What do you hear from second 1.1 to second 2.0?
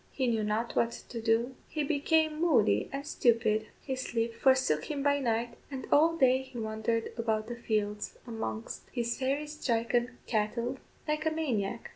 do; he